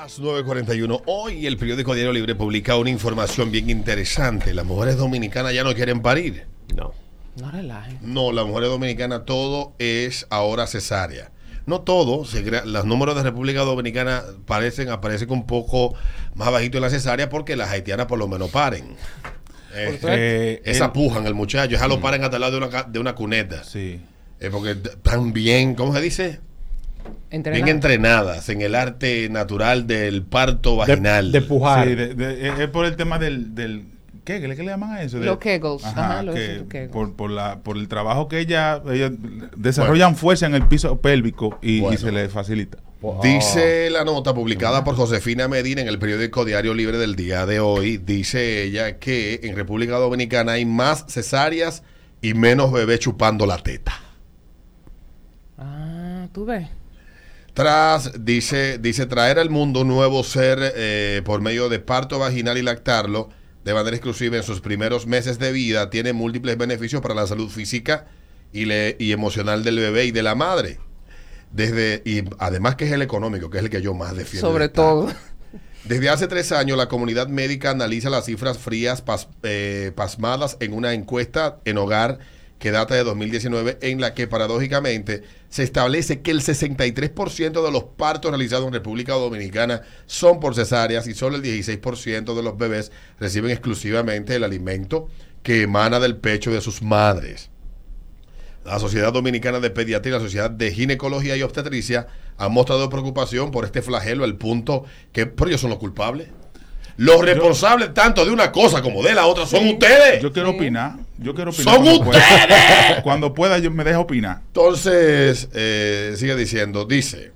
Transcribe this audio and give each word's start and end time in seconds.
Las 0.00 0.20
9.41. 0.20 1.02
Hoy 1.06 1.44
el 1.48 1.56
periódico 1.56 1.92
Diario 1.92 2.12
Libre 2.12 2.36
publica 2.36 2.76
una 2.76 2.88
información 2.88 3.50
bien 3.50 3.68
interesante. 3.68 4.54
Las 4.54 4.64
mujeres 4.64 4.96
dominicanas 4.96 5.52
ya 5.52 5.64
no 5.64 5.74
quieren 5.74 6.02
parir. 6.02 6.46
No. 6.76 6.94
No 7.34 7.50
relajen. 7.50 7.98
No, 8.02 8.30
las 8.30 8.46
mujeres 8.46 8.68
dominicanas 8.68 9.24
todo 9.24 9.72
es 9.80 10.28
ahora 10.30 10.68
cesárea. 10.68 11.32
No 11.66 11.80
todo, 11.80 12.24
se 12.24 12.44
crea- 12.44 12.64
los 12.64 12.84
números 12.84 13.16
de 13.16 13.24
República 13.24 13.62
Dominicana 13.62 14.22
parecen, 14.46 14.88
aparecen 14.88 15.32
un 15.32 15.46
poco 15.48 15.94
más 16.36 16.52
bajito 16.52 16.78
en 16.78 16.82
la 16.82 16.90
cesárea 16.90 17.28
porque 17.28 17.56
las 17.56 17.70
haitianas 17.70 18.06
por 18.06 18.20
lo 18.20 18.28
menos 18.28 18.50
paren. 18.50 18.96
Eh, 19.74 19.98
Eh, 20.04 20.62
esa 20.64 20.84
el- 20.86 20.92
pujan 20.92 21.26
el 21.26 21.34
muchacho, 21.34 21.72
ya 21.76 21.88
lo 21.88 22.00
paren 22.00 22.22
hasta 22.22 22.36
el 22.36 22.42
lado 22.42 22.60
de 22.60 22.66
una, 22.68 22.82
de 22.84 22.98
una 23.00 23.14
cuneta. 23.16 23.64
Sí. 23.64 24.00
Eh, 24.38 24.48
porque 24.52 24.76
t- 24.76 24.90
están 24.90 25.32
bien, 25.32 25.74
¿cómo 25.74 25.92
se 25.92 26.00
dice? 26.00 26.40
Entrenada. 27.30 27.64
Bien 27.64 27.76
entrenadas 27.76 28.48
en 28.48 28.62
el 28.62 28.74
arte 28.74 29.28
natural 29.28 29.86
del 29.86 30.22
parto 30.22 30.76
vaginal. 30.76 31.30
de 31.32 31.42
pujar. 31.42 31.86
Sí, 31.88 31.94
de- 31.94 32.14
de- 32.14 32.48
es- 32.64 32.68
por 32.70 32.86
el 32.86 32.96
tema 32.96 33.18
del, 33.18 33.54
del 33.54 33.84
¿qué? 34.24 34.40
¿Qué 34.40 34.48
le, 34.48 34.56
qué 34.56 34.62
le 34.62 34.70
llaman 34.70 34.92
a 34.92 35.02
eso? 35.02 35.18
De- 35.20 35.26
Los 35.26 35.38
Kegels. 35.38 35.84
Ajá, 35.84 36.22
los- 36.22 36.34
que 36.34 36.64
Kegels. 36.68 36.90
por, 36.92 37.14
por, 37.16 37.30
la, 37.30 37.58
por 37.58 37.76
el 37.76 37.86
trabajo 37.88 38.28
que 38.28 38.38
ella, 38.40 38.82
ella 38.90 39.10
desarrollan 39.56 40.16
fuerza 40.16 40.46
en 40.46 40.54
el 40.54 40.66
piso 40.66 41.00
pélvico 41.00 41.58
y, 41.60 41.82
se 41.98 42.12
le 42.12 42.28
facilita. 42.30 42.78
Dice 43.22 43.90
la 43.90 44.04
nota 44.04 44.34
publicada 44.34 44.82
por 44.82 44.96
Josefina 44.96 45.46
Medina 45.46 45.80
en 45.82 45.86
el 45.88 45.98
periódico 46.00 46.44
Diario 46.44 46.74
Libre 46.74 46.98
del 46.98 47.14
día 47.14 47.46
de 47.46 47.60
hoy, 47.60 47.98
dice 47.98 48.64
ella 48.64 48.98
que 48.98 49.38
en 49.44 49.54
República 49.54 49.96
Dominicana 49.98 50.52
hay 50.52 50.64
más 50.64 51.04
cesáreas 51.08 51.84
y 52.22 52.34
menos 52.34 52.72
bebés 52.72 52.98
chupando 52.98 53.46
la 53.46 53.58
teta. 53.58 53.92
Ah, 55.58 56.26
tú 56.32 56.44
ves. 56.44 56.66
Tras, 57.58 58.24
dice, 58.24 58.78
dice 58.78 59.06
traer 59.06 59.40
al 59.40 59.50
mundo 59.50 59.80
un 59.80 59.88
nuevo 59.88 60.22
ser 60.22 60.60
eh, 60.76 61.22
por 61.24 61.40
medio 61.40 61.68
de 61.68 61.80
parto 61.80 62.20
vaginal 62.20 62.56
y 62.56 62.62
lactarlo 62.62 63.30
de 63.64 63.74
manera 63.74 63.96
exclusiva 63.96 64.36
en 64.36 64.44
sus 64.44 64.60
primeros 64.60 65.08
meses 65.08 65.40
de 65.40 65.50
vida 65.50 65.90
tiene 65.90 66.12
múltiples 66.12 66.56
beneficios 66.56 67.02
para 67.02 67.14
la 67.16 67.26
salud 67.26 67.50
física 67.50 68.06
y, 68.52 68.66
le- 68.66 68.94
y 69.00 69.10
emocional 69.10 69.64
del 69.64 69.74
bebé 69.80 70.04
y 70.04 70.12
de 70.12 70.22
la 70.22 70.36
madre. 70.36 70.78
Desde, 71.50 72.00
y 72.04 72.22
además 72.38 72.76
que 72.76 72.84
es 72.84 72.92
el 72.92 73.02
económico, 73.02 73.50
que 73.50 73.58
es 73.58 73.64
el 73.64 73.70
que 73.70 73.82
yo 73.82 73.92
más 73.92 74.14
defiendo. 74.14 74.46
Sobre 74.48 74.68
todo. 74.68 75.12
Desde 75.84 76.10
hace 76.10 76.28
tres 76.28 76.52
años, 76.52 76.78
la 76.78 76.88
comunidad 76.88 77.26
médica 77.26 77.70
analiza 77.70 78.08
las 78.08 78.26
cifras 78.26 78.58
frías 78.58 79.04
pas- 79.04 79.26
eh, 79.42 79.90
pasmadas 79.96 80.58
en 80.60 80.74
una 80.74 80.92
encuesta 80.94 81.58
en 81.64 81.78
hogar 81.78 82.20
que 82.60 82.70
data 82.70 82.94
de 82.94 83.02
2019, 83.02 83.78
en 83.82 84.00
la 84.00 84.14
que 84.14 84.26
paradójicamente 84.28 85.22
se 85.48 85.62
establece 85.62 86.20
que 86.20 86.30
el 86.30 86.42
63% 86.42 87.64
de 87.64 87.72
los 87.72 87.84
partos 87.84 88.30
realizados 88.30 88.66
en 88.66 88.74
República 88.74 89.14
Dominicana 89.14 89.82
son 90.06 90.40
por 90.40 90.54
cesáreas 90.54 91.06
y 91.06 91.14
solo 91.14 91.36
el 91.36 91.42
16% 91.42 92.34
de 92.34 92.42
los 92.42 92.58
bebés 92.58 92.92
reciben 93.18 93.50
exclusivamente 93.50 94.34
el 94.34 94.44
alimento 94.44 95.08
que 95.42 95.62
emana 95.62 96.00
del 96.00 96.16
pecho 96.16 96.50
de 96.50 96.60
sus 96.60 96.82
madres. 96.82 97.50
La 98.64 98.78
Sociedad 98.78 99.12
Dominicana 99.12 99.60
de 99.60 99.70
Pediatría 99.70 100.10
y 100.10 100.18
la 100.18 100.22
Sociedad 100.22 100.50
de 100.50 100.70
Ginecología 100.72 101.36
y 101.36 101.42
Obstetricia 101.42 102.06
han 102.36 102.52
mostrado 102.52 102.90
preocupación 102.90 103.50
por 103.50 103.64
este 103.64 103.80
flagelo 103.80 104.24
al 104.24 104.36
punto 104.36 104.84
que 105.12 105.24
pero 105.24 105.48
ellos 105.48 105.62
son 105.62 105.70
los 105.70 105.78
culpables. 105.78 106.28
Los 106.98 107.22
responsables 107.22 107.94
tanto 107.94 108.24
de 108.24 108.32
una 108.32 108.52
cosa 108.52 108.82
como 108.82 109.02
de 109.02 109.14
la 109.14 109.26
otra 109.26 109.46
son 109.46 109.66
ustedes. 109.68 110.20
Yo 110.20 110.32
quiero 110.32 110.50
Sí. 110.50 110.56
opinar. 110.56 110.96
Yo 111.18 111.34
quiero 111.34 111.50
opinar. 111.50 111.74
¡Son 111.74 111.84
cuando 111.84 112.04
pueda. 112.04 112.18
ustedes! 112.18 113.02
Cuando 113.02 113.34
pueda, 113.34 113.58
yo 113.58 113.70
me 113.70 113.84
dejo 113.84 114.00
opinar. 114.02 114.42
Entonces, 114.46 115.48
eh, 115.52 116.14
sigue 116.16 116.36
diciendo, 116.36 116.84
dice, 116.84 117.32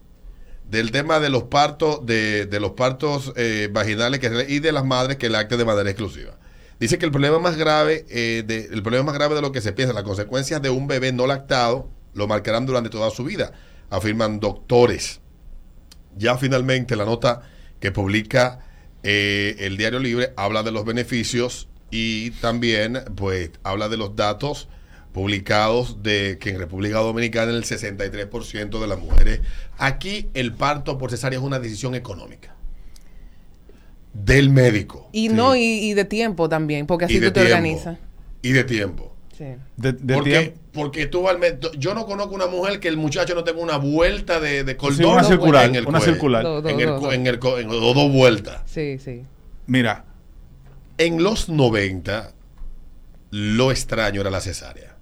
del 0.68 0.90
tema 0.90 1.20
de 1.20 1.30
los 1.30 1.44
partos, 1.44 2.06
de, 2.06 2.46
de 2.46 2.60
los 2.60 2.72
partos 2.72 3.32
eh, 3.36 3.68
vaginales 3.72 4.20
que, 4.20 4.46
y 4.48 4.60
de 4.60 4.72
las 4.72 4.84
madres 4.84 5.16
que 5.16 5.28
lacten 5.28 5.58
de 5.58 5.64
manera 5.64 5.90
exclusiva. 5.90 6.38
Dice 6.78 6.98
que 6.98 7.04
el 7.04 7.12
problema 7.12 7.38
más 7.38 7.56
grave, 7.56 8.06
eh, 8.08 8.42
de, 8.46 8.68
el 8.72 8.82
problema 8.82 9.04
más 9.04 9.14
grave 9.14 9.34
de 9.34 9.42
lo 9.42 9.52
que 9.52 9.60
se 9.60 9.72
piensa, 9.72 9.92
las 9.92 10.02
consecuencias 10.02 10.62
de 10.62 10.70
un 10.70 10.86
bebé 10.86 11.12
no 11.12 11.26
lactado, 11.26 11.88
lo 12.14 12.26
marcarán 12.26 12.66
durante 12.66 12.90
toda 12.90 13.10
su 13.10 13.24
vida, 13.24 13.52
afirman 13.90 14.40
doctores. 14.40 15.20
Ya 16.16 16.36
finalmente 16.38 16.96
la 16.96 17.04
nota 17.04 17.42
que 17.80 17.92
publica 17.92 18.60
eh, 19.02 19.56
el 19.60 19.76
Diario 19.76 19.98
Libre 19.98 20.32
habla 20.36 20.62
de 20.62 20.72
los 20.72 20.84
beneficios 20.84 21.68
y 21.92 22.30
también 22.32 22.98
pues 23.14 23.50
habla 23.62 23.88
de 23.88 23.96
los 23.98 24.16
datos 24.16 24.68
publicados 25.12 26.02
de 26.02 26.38
que 26.40 26.50
en 26.50 26.58
República 26.58 26.98
Dominicana 26.98 27.52
el 27.52 27.62
63% 27.64 28.80
de 28.80 28.86
las 28.86 28.98
mujeres 28.98 29.40
aquí 29.78 30.28
el 30.34 30.54
parto 30.54 30.96
por 30.98 31.10
cesárea 31.10 31.38
es 31.38 31.44
una 31.44 31.60
decisión 31.60 31.94
económica 31.94 32.56
del 34.14 34.50
médico 34.50 35.08
Y 35.12 35.28
no, 35.28 35.54
y, 35.56 35.60
y 35.62 35.94
de 35.94 36.04
tiempo 36.04 36.48
también, 36.48 36.86
porque 36.86 37.04
así 37.06 37.14
tú 37.14 37.20
te 37.26 37.30
tiempo 37.32 37.48
organizas. 37.48 37.98
y 38.42 38.52
de 38.52 38.64
tiempo 38.64 39.08
Sí. 39.36 39.44
De, 39.78 39.92
de 39.94 40.14
porque, 40.14 40.30
tiempo- 40.30 40.60
porque 40.72 41.06
tú 41.06 41.24
yo 41.78 41.94
no 41.94 42.04
conozco 42.06 42.34
una 42.34 42.46
mujer 42.46 42.80
que 42.80 42.88
el 42.88 42.98
muchacho 42.98 43.34
no 43.34 43.42
tenga 43.44 43.60
una 43.62 43.78
vuelta 43.78 44.38
de, 44.40 44.62
de 44.62 44.76
cordón 44.76 44.96
Sí, 44.98 45.04
una 45.04 45.24
circular, 45.24 45.66
en 45.66 45.74
el 45.76 45.86
una 45.86 46.00
circular. 46.00 46.42
Do- 46.42 46.60
do- 46.60 46.68
en 46.68 46.80
el, 46.80 46.86
do- 46.86 47.12
en 47.12 47.26
el 47.26 47.34
en- 47.58 47.70
o 47.70 47.94
dos 47.94 48.12
vueltas 48.12 48.60
Sí, 48.66 48.98
sí. 48.98 49.24
Mira, 49.66 50.04
En 50.98 51.22
los 51.22 51.48
90, 51.48 52.32
lo 53.30 53.70
extraño 53.70 54.20
era 54.20 54.30
la 54.30 54.40
cesárea. 54.40 54.96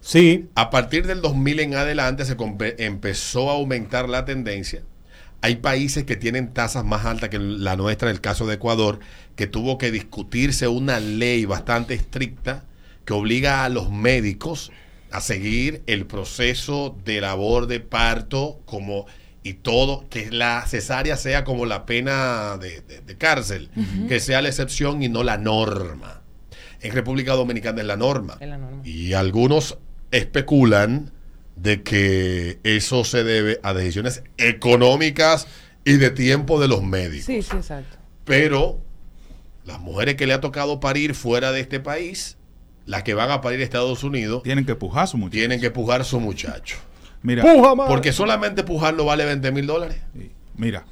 Sí, 0.00 0.48
A 0.56 0.70
partir 0.70 1.06
del 1.06 1.20
2000 1.20 1.60
en 1.60 1.74
adelante 1.74 2.24
se 2.24 2.36
empezó 2.78 3.50
a 3.50 3.54
aumentar 3.54 4.08
la 4.08 4.24
tendencia. 4.24 4.82
Hay 5.42 5.56
países 5.56 6.04
que 6.04 6.16
tienen 6.16 6.52
tasas 6.52 6.84
más 6.84 7.04
altas 7.04 7.28
que 7.28 7.38
la 7.38 7.76
nuestra, 7.76 8.10
el 8.10 8.20
caso 8.20 8.46
de 8.46 8.54
Ecuador, 8.54 9.00
que 9.36 9.46
tuvo 9.46 9.78
que 9.78 9.90
discutirse 9.90 10.68
una 10.68 11.00
ley 11.00 11.44
bastante 11.44 11.94
estricta 11.94 12.64
que 13.04 13.12
obliga 13.12 13.64
a 13.64 13.68
los 13.68 13.90
médicos 13.90 14.70
a 15.10 15.20
seguir 15.20 15.82
el 15.86 16.06
proceso 16.06 16.96
de 17.04 17.20
labor 17.20 17.66
de 17.66 17.80
parto 17.80 18.60
como 18.64 19.06
y 19.44 19.54
todo, 19.54 20.08
que 20.08 20.30
la 20.30 20.64
cesárea 20.66 21.16
sea 21.16 21.42
como 21.44 21.66
la 21.66 21.84
pena 21.86 22.56
de, 22.58 22.80
de- 22.82 23.00
de 23.00 23.16
cárcel, 23.18 23.70
que 24.08 24.20
sea 24.20 24.40
la 24.42 24.48
excepción 24.48 25.02
y 25.02 25.08
no 25.08 25.22
la 25.24 25.36
norma. 25.38 26.22
En 26.80 26.92
República 26.92 27.32
Dominicana 27.34 27.80
es 27.80 27.86
la 27.86 27.96
norma. 27.96 28.36
Es 28.40 28.48
la 28.48 28.58
norma. 28.58 28.82
Y 28.84 29.12
algunos 29.14 29.78
especulan 30.10 31.10
de 31.56 31.82
que 31.82 32.58
eso 32.64 33.04
se 33.04 33.24
debe 33.24 33.60
a 33.62 33.72
decisiones 33.74 34.22
económicas 34.38 35.46
y 35.84 35.94
de 35.94 36.10
tiempo 36.10 36.60
de 36.60 36.68
los 36.68 36.82
médicos. 36.82 37.26
Sí, 37.26 37.42
sí, 37.42 37.56
exacto. 37.56 37.98
Pero 38.24 38.80
las 39.64 39.80
mujeres 39.80 40.14
que 40.16 40.26
le 40.26 40.32
ha 40.34 40.40
tocado 40.40 40.80
parir 40.80 41.14
fuera 41.14 41.52
de 41.52 41.60
este 41.60 41.80
país, 41.80 42.36
las 42.86 43.02
que 43.02 43.14
van 43.14 43.30
a 43.30 43.40
parir 43.40 43.60
a 43.60 43.64
Estados 43.64 44.02
Unidos, 44.04 44.42
tienen 44.42 44.64
que 44.64 44.74
pujar 44.76 45.08
su 45.08 45.16
muchacho. 45.18 45.32
tienen 45.38 45.60
que 45.60 45.70
pujar 45.70 46.04
su 46.04 46.20
muchacho. 46.20 46.76
Mira, 47.22 47.42
puja. 47.42 47.74
Porque 47.88 48.12
solamente 48.12 48.62
pujarlo 48.64 49.04
vale 49.04 49.24
20 49.24 49.52
mil 49.52 49.66
dólares. 49.66 49.98
sí, 50.14 50.32
mira. 50.56 50.84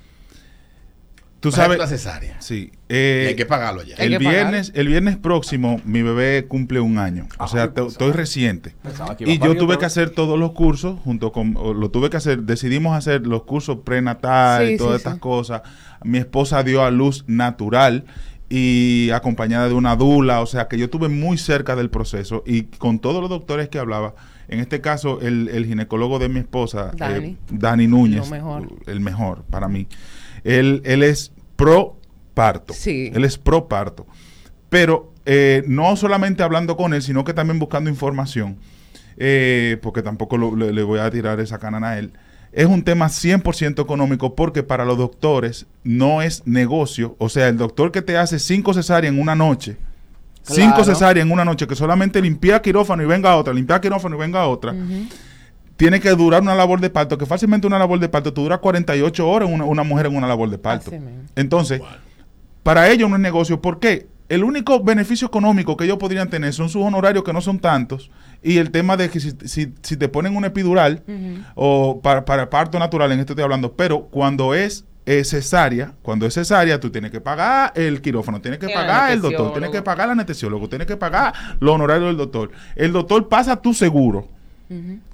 Tú 1.40 1.50
sabes. 1.50 1.78
la 1.78 1.86
cesárea. 1.86 2.36
Sí. 2.42 2.70
Eh, 2.90 3.24
hay 3.28 3.34
que 3.34 3.46
pagarlo 3.46 3.82
ya. 3.82 3.96
El 3.96 4.10
que 4.10 4.18
pagar. 4.18 4.32
viernes, 4.34 4.72
el 4.74 4.88
viernes 4.88 5.16
próximo, 5.16 5.80
mi 5.86 6.02
bebé 6.02 6.44
cumple 6.46 6.80
un 6.80 6.98
año. 6.98 7.28
O 7.38 7.48
sea, 7.48 7.72
te- 7.72 7.86
estoy 7.86 8.12
reciente. 8.12 8.74
Y 9.20 9.38
yo 9.38 9.56
tuve 9.56 9.78
que 9.78 9.86
hacer 9.86 10.10
todos 10.10 10.38
los 10.38 10.52
cursos, 10.52 11.00
junto 11.02 11.32
con, 11.32 11.54
lo 11.54 11.90
tuve 11.90 12.10
que 12.10 12.18
hacer, 12.18 12.42
decidimos 12.42 12.94
hacer 12.94 13.26
los 13.26 13.44
cursos 13.44 13.78
prenatal 13.86 14.66
Sí, 14.66 14.74
y 14.74 14.76
todas 14.76 14.92
sí, 14.92 14.96
estas 14.98 15.14
sí. 15.14 15.20
cosas. 15.20 15.62
Mi 16.04 16.18
esposa 16.18 16.62
dio 16.62 16.84
a 16.84 16.90
luz 16.90 17.24
natural 17.26 18.04
y 18.52 19.10
acompañada 19.10 19.68
de 19.68 19.74
una 19.74 19.94
dula, 19.96 20.40
o 20.40 20.46
sea 20.46 20.66
que 20.68 20.76
yo 20.76 20.86
estuve 20.86 21.08
muy 21.08 21.38
cerca 21.38 21.76
del 21.76 21.88
proceso 21.88 22.42
y 22.44 22.64
con 22.64 22.98
todos 22.98 23.20
los 23.20 23.30
doctores 23.30 23.68
que 23.68 23.78
hablaba, 23.78 24.14
en 24.48 24.58
este 24.58 24.80
caso 24.80 25.20
el, 25.22 25.48
el 25.48 25.64
ginecólogo 25.66 26.18
de 26.18 26.28
mi 26.28 26.40
esposa, 26.40 26.90
Dani. 26.96 27.24
eh, 27.28 27.36
Dani 27.50 27.86
Núñez, 27.86 28.24
Lo 28.24 28.26
mejor. 28.26 28.68
el 28.86 28.98
mejor 29.00 29.44
para 29.44 29.68
mí, 29.68 29.86
él, 30.42 30.82
él 30.84 31.04
es 31.04 31.32
pro 31.54 32.00
parto, 32.34 32.74
Sí. 32.74 33.12
él 33.14 33.24
es 33.24 33.38
pro 33.38 33.68
parto, 33.68 34.06
pero 34.68 35.14
eh, 35.26 35.62
no 35.68 35.94
solamente 35.94 36.42
hablando 36.42 36.76
con 36.76 36.92
él, 36.92 37.02
sino 37.02 37.22
que 37.22 37.32
también 37.34 37.60
buscando 37.60 37.88
información, 37.88 38.58
eh, 39.16 39.78
porque 39.80 40.02
tampoco 40.02 40.36
lo- 40.38 40.56
le, 40.56 40.72
le 40.72 40.82
voy 40.82 40.98
a 40.98 41.08
tirar 41.10 41.38
esa 41.38 41.58
canana 41.60 41.90
a 41.90 41.98
él. 41.98 42.12
Es 42.52 42.66
un 42.66 42.82
tema 42.82 43.06
100% 43.06 43.80
económico 43.80 44.34
porque 44.34 44.62
para 44.62 44.84
los 44.84 44.98
doctores 44.98 45.66
no 45.84 46.20
es 46.20 46.42
negocio. 46.46 47.14
O 47.18 47.28
sea, 47.28 47.48
el 47.48 47.56
doctor 47.56 47.92
que 47.92 48.02
te 48.02 48.18
hace 48.18 48.38
cinco 48.38 48.74
cesáreas 48.74 49.12
en 49.12 49.20
una 49.20 49.34
noche, 49.36 49.76
cinco 50.42 50.82
cesáreas 50.82 51.24
en 51.24 51.32
una 51.32 51.44
noche, 51.44 51.66
que 51.66 51.76
solamente 51.76 52.20
limpia 52.20 52.60
quirófano 52.60 53.02
y 53.02 53.06
venga 53.06 53.36
otra, 53.36 53.52
limpia 53.54 53.80
quirófano 53.80 54.16
y 54.16 54.18
venga 54.18 54.46
otra, 54.48 54.74
tiene 55.76 56.00
que 56.00 56.10
durar 56.10 56.42
una 56.42 56.54
labor 56.54 56.80
de 56.80 56.90
parto, 56.90 57.16
que 57.16 57.24
fácilmente 57.24 57.66
una 57.66 57.78
labor 57.78 58.00
de 58.00 58.08
parto, 58.08 58.32
tú 58.32 58.42
dura 58.42 58.58
48 58.58 59.28
horas 59.28 59.48
una, 59.50 59.64
una 59.64 59.82
mujer 59.82 60.06
en 60.06 60.16
una 60.16 60.26
labor 60.26 60.50
de 60.50 60.58
parto. 60.58 60.90
Entonces, 61.36 61.80
para 62.62 62.90
ellos 62.90 63.08
no 63.08 63.16
es 63.16 63.22
negocio. 63.22 63.60
¿Por 63.60 63.78
qué? 63.78 64.06
El 64.30 64.44
único 64.44 64.82
beneficio 64.82 65.26
económico 65.26 65.76
que 65.76 65.84
ellos 65.84 65.98
podrían 65.98 66.30
tener 66.30 66.52
son 66.54 66.68
sus 66.70 66.82
honorarios, 66.82 67.22
que 67.24 67.32
no 67.32 67.40
son 67.42 67.58
tantos, 67.58 68.10
y 68.42 68.56
el 68.58 68.70
tema 68.70 68.96
de 68.96 69.10
que 69.10 69.20
si, 69.20 69.32
si- 69.44 69.74
si 69.82 69.96
te 69.96 70.08
ponen 70.08 70.34
una 70.36 70.46
epidural 70.46 71.02
o 71.54 72.00
para, 72.02 72.24
para 72.24 72.48
parto 72.48 72.78
natural, 72.78 73.12
en 73.12 73.20
esto 73.20 73.32
estoy 73.32 73.42
hablando, 73.44 73.72
pero 73.74 74.04
cuando 74.06 74.54
es 74.54 74.84
eh, 75.06 75.24
cesárea, 75.24 75.94
cuando 76.02 76.26
es 76.26 76.34
cesárea, 76.34 76.78
tú 76.78 76.90
tienes 76.90 77.10
que 77.10 77.20
pagar 77.20 77.72
el 77.74 78.00
quirófano, 78.00 78.40
tienes 78.40 78.60
que 78.60 78.66
El 78.66 78.72
pagar 78.74 79.10
el 79.12 79.20
doctor, 79.22 79.52
tienes 79.52 79.70
que 79.70 79.82
pagar 79.82 80.06
el 80.06 80.12
anestesiólogo, 80.12 80.68
tienes 80.68 80.86
que 80.86 80.96
pagar 80.96 81.34
los 81.58 81.74
honorarios 81.74 82.06
del 82.08 82.16
doctor. 82.16 82.50
El 82.76 82.92
doctor 82.92 83.28
pasa 83.28 83.56
tu 83.60 83.74
seguro. 83.74 84.28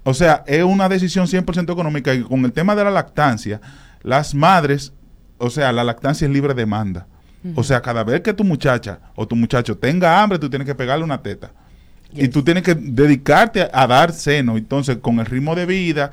O 0.04 0.12
sea, 0.12 0.44
es 0.46 0.62
una 0.62 0.88
decisión 0.90 1.26
100% 1.26 1.72
económica 1.72 2.12
y 2.12 2.22
con 2.22 2.44
el 2.44 2.52
tema 2.52 2.74
de 2.76 2.84
la 2.84 2.90
lactancia, 2.90 3.60
las 4.02 4.34
madres, 4.34 4.92
o 5.38 5.48
sea, 5.48 5.72
la 5.72 5.82
lactancia 5.82 6.26
es 6.26 6.32
libre 6.32 6.52
demanda. 6.52 7.06
O 7.54 7.62
sea, 7.62 7.80
cada 7.80 8.02
vez 8.02 8.22
que 8.22 8.32
tu 8.32 8.42
muchacha 8.44 8.98
o 9.14 9.26
tu 9.28 9.36
muchacho 9.36 9.76
tenga 9.76 10.20
hambre, 10.22 10.38
tú 10.38 10.50
tienes 10.50 10.66
que 10.66 10.74
pegarle 10.74 11.04
una 11.04 11.22
teta. 11.22 11.52
Y 12.12 12.28
tú 12.28 12.42
tienes 12.42 12.62
que 12.62 12.74
dedicarte 12.74 13.62
a, 13.62 13.70
a 13.72 13.86
dar 13.86 14.12
seno. 14.12 14.56
Entonces, 14.56 14.96
con 15.00 15.18
el 15.20 15.26
ritmo 15.26 15.54
de 15.54 15.66
vida, 15.66 16.10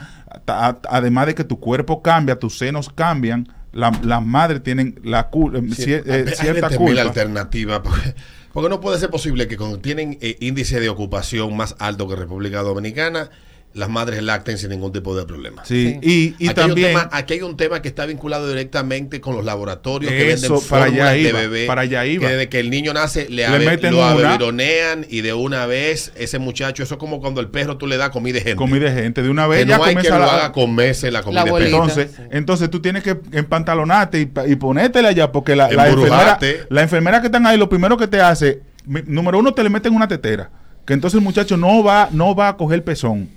a- 0.48 0.68
a- 0.70 0.78
además 0.90 1.28
de 1.28 1.36
que 1.36 1.44
tu 1.44 1.60
cuerpo 1.60 2.02
cambia, 2.02 2.38
tus 2.38 2.58
senos 2.58 2.90
cambian, 2.90 3.48
la- 3.72 3.98
las 4.04 4.24
madres 4.24 4.62
tienen 4.64 5.00
la 5.04 5.32
cul- 5.32 5.74
Sí, 5.74 5.84
cier- 5.84 6.04
eh, 6.06 6.36
cierta 6.36 6.70
20.000 6.70 6.78
culpa. 6.78 7.02
alternativas. 7.02 7.80
Porque, 7.84 8.14
porque 8.52 8.70
no 8.70 8.80
puede 8.82 9.00
ser 9.00 9.10
posible 9.10 9.48
que 9.48 9.58
cuando 9.58 9.80
tienen 9.80 10.18
eh, 10.22 10.36
índice 10.42 10.80
de 10.80 10.90
ocupación 10.90 11.56
más 11.56 11.76
alto 11.80 12.08
que 12.08 12.16
República 12.16 12.62
Dominicana, 12.62 13.30
las 13.74 13.90
madres 13.90 14.22
lacten 14.22 14.58
sin 14.60 14.70
ningún 14.70 14.92
tipo 14.92 15.16
de 15.16 15.26
problema. 15.26 15.66
Sí, 15.66 15.98
Sí. 16.04 16.36
y, 16.40 16.46
y 16.46 16.48
aquí, 16.50 16.60
hay 16.62 16.66
un 16.66 16.70
también... 16.70 16.88
tema, 16.90 17.10
aquí 17.12 17.34
hay 17.34 17.42
un 17.42 17.58
tema 17.58 17.82
que 17.82 17.88
está 17.88 18.06
vinculado 18.06 18.48
directamente 18.48 19.20
con 19.20 19.36
los 19.36 19.44
laboratorios 19.44 20.12
que 20.12 20.32
Eso, 20.32 20.54
venden 20.54 20.70
para 20.70 20.84
allá 20.86 20.92
fórmulas 20.94 21.14
de 21.14 21.20
iba, 21.22 21.40
bebé. 21.40 21.66
para 21.66 21.82
allá 21.82 22.06
iba. 22.06 22.28
Que 22.28 22.34
desde 22.34 22.50
que 22.50 22.60
el 22.60 22.70
niño 22.70 22.94
nace 22.94 23.28
le, 23.30 23.38
Le 23.38 23.46
ave- 23.48 23.66
meten 23.66 23.92
lo 23.94 23.98
una. 24.00 24.12
abebironean 24.12 25.06
y 25.10 25.22
de 25.22 25.34
una 25.34 25.66
vez 25.66 26.12
ese 26.16 26.38
muchacho, 26.38 26.84
eso 26.84 26.94
es 26.96 27.00
como 27.00 27.20
cuando 27.20 27.42
el 27.42 27.48
perro 27.48 27.78
tú 27.78 27.88
le 27.88 27.98
das 27.98 28.12
comida 28.12 28.36
de 28.36 28.42
gente. 28.42 28.56
comida 28.58 28.92
de 28.94 29.02
gente. 29.02 29.24
De 29.24 29.30
una 29.30 29.48
vez 29.48 29.64
que 29.64 29.70
ya 29.70 29.78
no 29.78 29.84
hay 29.86 29.96
que 29.96 30.10
lo 30.10 30.16
haga 30.16 30.52
comerse 30.52 31.10
la 31.10 31.24
comida 31.24 31.44
La 31.44 31.46
de 31.52 31.52
perro. 31.60 31.66
Entonces, 31.66 32.12
Sí. 32.16 32.22
entonces 32.32 32.70
tú 32.70 32.80
tienes 32.80 33.02
que 33.04 33.18
empantalonarte 33.32 34.22
y, 34.22 34.32
y 34.52 34.56
ponértela 34.56 35.10
allá 35.10 35.32
porque 35.32 35.56
la, 35.56 35.72
la 35.72 35.88
enfermera, 35.90 36.40
la 36.70 36.82
enfermera 36.84 37.22
que 37.22 37.28
están 37.28 37.48
ahí, 37.48 37.58
lo 37.58 37.70
primero 37.70 37.98
que 37.98 38.08
te 38.08 38.22
hace, 38.22 38.62
mi- 38.86 39.02
número 39.08 39.40
uno, 39.40 39.54
te 39.54 39.64
le 39.64 39.70
meten 39.70 39.96
una 39.96 40.08
tetera, 40.08 40.52
que 40.86 40.94
entonces 40.94 41.18
el 41.18 41.24
muchacho 41.24 41.58
no 41.58 41.84
va, 41.84 42.10
no 42.12 42.36
va 42.36 42.50
a 42.50 42.58
coger 42.58 42.84
pezón. 42.84 43.30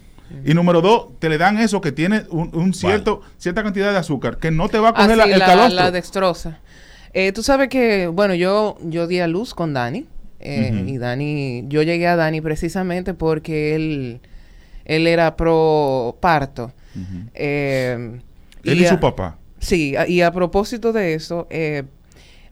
Y 0.44 0.54
número 0.54 0.80
dos, 0.80 1.08
te 1.18 1.28
le 1.28 1.38
dan 1.38 1.58
eso 1.58 1.80
que 1.80 1.92
tiene 1.92 2.24
un, 2.30 2.50
un 2.54 2.74
cierto, 2.74 3.20
cierta 3.38 3.62
cantidad 3.62 3.92
de 3.92 3.98
azúcar, 3.98 4.38
que 4.38 4.50
no 4.50 4.68
te 4.68 4.78
va 4.78 4.88
a 4.88 4.92
coger 4.94 5.10
Así, 5.12 5.18
la- 5.18 5.24
el 5.34 5.38
la, 5.38 5.46
calostro. 5.46 5.74
la 5.76 5.90
dextrosa. 5.90 6.58
Eh, 7.14 7.32
tú 7.32 7.42
sabes 7.42 7.68
que, 7.68 8.08
bueno, 8.08 8.34
yo, 8.34 8.76
yo 8.82 9.06
di 9.06 9.20
a 9.20 9.26
luz 9.28 9.54
con 9.54 9.72
Dani. 9.72 10.06
eh. 10.40 10.84
Y 10.86 10.98
Dani, 10.98 11.64
yo 11.68 11.82
llegué 11.82 12.06
a 12.08 12.16
Dani 12.16 12.40
precisamente 12.40 13.14
porque 13.14 13.74
él, 13.74 14.20
él 14.84 15.06
era 15.06 15.36
pro 15.36 16.16
parto. 16.20 16.72
Eh, 17.34 18.20
Él 18.64 18.80
y 18.80 18.84
a- 18.84 18.88
su 18.90 19.00
papá. 19.00 19.38
Sí, 19.58 19.96
a- 19.96 20.06
y 20.08 20.20
a 20.22 20.30
propósito 20.32 20.92
de 20.92 21.14
eso, 21.14 21.46
eh, 21.50 21.84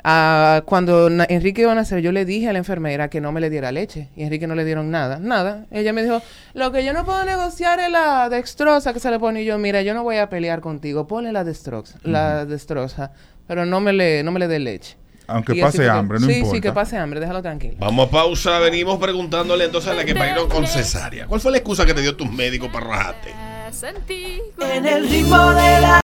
a- 0.04 0.62
cuando 0.66 1.08
Enrique 1.08 1.62
iba 1.62 1.72
a 1.72 1.74
nacer, 1.74 2.00
yo 2.00 2.12
le 2.12 2.24
dije 2.24 2.48
a 2.48 2.52
la 2.52 2.58
enfermera 2.58 3.08
que 3.08 3.20
no 3.20 3.32
me 3.32 3.40
le 3.40 3.50
diera 3.50 3.72
leche. 3.72 4.10
Y 4.14 4.22
a 4.22 4.24
Enrique 4.26 4.46
no 4.46 4.54
le 4.54 4.64
dieron 4.64 4.90
nada, 4.90 5.18
nada. 5.18 5.66
Ella 5.70 5.92
me 5.92 6.02
dijo, 6.02 6.20
lo 6.52 6.70
que 6.72 6.84
yo 6.84 6.92
no 6.92 7.04
puedo 7.04 7.24
negociar 7.24 7.80
es 7.80 7.90
la 7.90 8.28
dextrosa 8.28 8.92
que 8.92 9.00
se 9.00 9.10
le 9.10 9.18
pone. 9.18 9.42
Y 9.42 9.44
yo, 9.46 9.58
mira, 9.58 9.82
yo 9.82 9.94
no 9.94 10.02
voy 10.04 10.16
a 10.18 10.28
pelear 10.28 10.60
contigo, 10.60 11.06
ponle 11.06 11.32
la 11.32 11.42
dextrosa, 11.42 11.98
la 12.04 12.44
dextrosa, 12.44 13.12
pero 13.46 13.64
no 13.66 13.80
me 13.80 13.92
le, 13.92 14.22
no 14.22 14.30
me 14.30 14.38
le 14.40 14.46
dé 14.48 14.58
leche. 14.58 14.96
Aunque 15.26 15.56
Y 15.56 15.60
pase 15.62 15.78
que- 15.78 15.88
hambre, 15.88 16.20
no 16.20 16.26
sí, 16.26 16.32
importa. 16.34 16.54
Sí, 16.54 16.60
que 16.60 16.72
pase 16.72 16.98
hambre, 16.98 17.18
déjalo 17.18 17.40
tranquilo. 17.40 17.76
Vamos 17.78 18.08
a 18.08 18.10
pausa, 18.10 18.58
venimos 18.58 18.98
preguntándole 18.98 19.64
entonces 19.64 19.90
a 19.90 19.94
la 19.94 20.04
que 20.04 20.14
parieron 20.14 20.50
con 20.50 20.66
cesárea. 20.66 21.26
¿Cuál 21.26 21.40
fue 21.40 21.50
la 21.50 21.56
excusa 21.56 21.86
que 21.86 21.94
te 21.94 22.02
dio 22.02 22.14
tu 22.14 22.26
médico 22.26 22.70
para 22.70 22.86
rajarte? 22.88 23.30
Sentí 23.70 24.40
En 24.60 24.86
el 24.86 25.08
ritmo 25.08 25.50
de 25.52 25.80
la 25.80 26.00